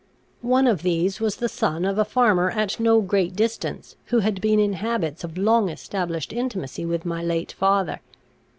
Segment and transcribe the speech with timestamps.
[0.41, 4.41] One of these was the son of a farmer at no great distance, who had
[4.41, 8.01] been in habits of long established intimacy with my late father.